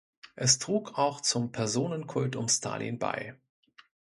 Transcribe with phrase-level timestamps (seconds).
[0.35, 3.35] Es trug auch zum Personenkult um Stalin bei.